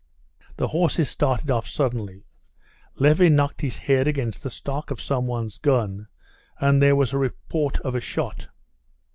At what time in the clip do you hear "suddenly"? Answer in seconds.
1.67-2.25